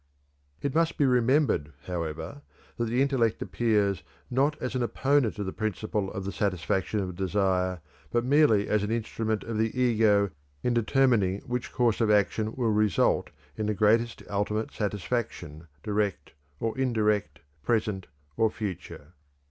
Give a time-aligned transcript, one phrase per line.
[0.63, 2.41] It must be remembered, however,
[2.77, 7.15] that the intellect appears not as an opponent of the principle of the satisfaction of
[7.15, 10.31] desire, but merely as an instrument of the ego
[10.63, 16.75] in determining which course of action will result in the greatest ultimate satisfaction, direct or
[16.79, 18.07] indirect, present
[18.37, 19.13] or future.